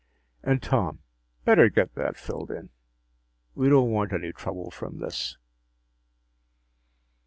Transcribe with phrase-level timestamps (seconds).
[0.41, 1.03] And, Tom,
[1.45, 2.71] better get that filled in.
[3.53, 5.37] We don't want any trouble from this."